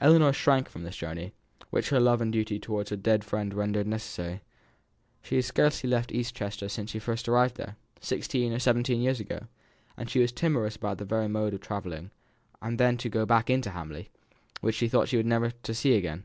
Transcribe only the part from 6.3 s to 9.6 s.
Chester since she first arrived there, sixteen or seventeen years ago,